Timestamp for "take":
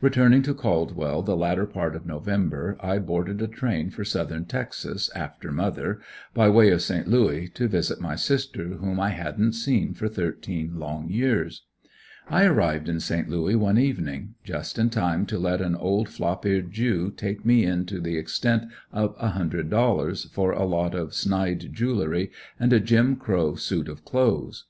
17.14-17.44